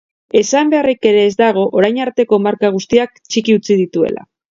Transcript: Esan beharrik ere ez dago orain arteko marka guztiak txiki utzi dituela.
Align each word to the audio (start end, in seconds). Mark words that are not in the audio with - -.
Esan 0.39 0.69
beharrik 0.73 1.07
ere 1.09 1.19
ez 1.31 1.33
dago 1.41 1.65
orain 1.79 1.99
arteko 2.05 2.39
marka 2.47 2.71
guztiak 2.79 3.21
txiki 3.27 3.57
utzi 3.59 3.79
dituela. 3.83 4.27